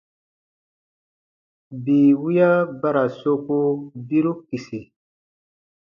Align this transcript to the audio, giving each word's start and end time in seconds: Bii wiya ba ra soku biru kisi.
Bii 1.83 2.11
wiya 2.21 2.51
ba 2.79 2.89
ra 2.95 3.03
soku 3.19 3.57
biru 4.07 4.33
kisi. 4.47 4.79